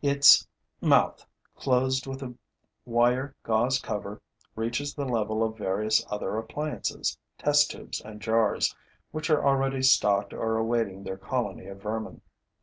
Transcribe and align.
Its 0.00 0.48
mouth, 0.80 1.26
closed 1.54 2.06
with 2.06 2.22
a 2.22 2.32
wire 2.86 3.36
gauze 3.42 3.78
cover, 3.78 4.22
reaches 4.56 4.94
the 4.94 5.04
level 5.04 5.42
of 5.44 5.58
various 5.58 6.02
other 6.08 6.38
appliances, 6.38 7.18
test 7.36 7.70
tubes 7.70 8.00
and 8.00 8.22
jars, 8.22 8.74
which 9.10 9.28
are 9.28 9.44
already 9.46 9.82
stocked 9.82 10.32
or 10.32 10.56
awaiting 10.56 11.02
their 11.04 11.18
colony 11.18 11.66
of 11.66 11.82
vermin. 11.82 12.22